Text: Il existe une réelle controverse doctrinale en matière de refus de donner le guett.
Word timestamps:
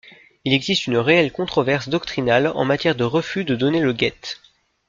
Il 0.45 0.53
existe 0.53 0.87
une 0.87 0.97
réelle 0.97 1.31
controverse 1.31 1.87
doctrinale 1.87 2.47
en 2.47 2.65
matière 2.65 2.95
de 2.95 3.03
refus 3.03 3.43
de 3.45 3.53
donner 3.55 3.81
le 3.81 3.93
guett. 3.93 4.41